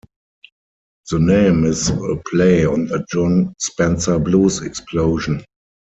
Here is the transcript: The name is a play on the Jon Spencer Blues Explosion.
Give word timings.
The 1.11 1.19
name 1.19 1.63
is 1.63 1.91
a 1.91 2.15
play 2.31 2.65
on 2.65 2.87
the 2.87 3.05
Jon 3.11 3.53
Spencer 3.59 4.17
Blues 4.17 4.59
Explosion. 4.63 5.43